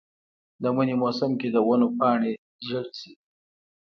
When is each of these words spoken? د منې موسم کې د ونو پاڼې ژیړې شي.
د 0.61 0.63
منې 0.75 0.95
موسم 1.01 1.31
کې 1.39 1.47
د 1.51 1.57
ونو 1.67 1.87
پاڼې 1.97 2.33
ژیړې 2.65 2.93
شي. 2.99 3.13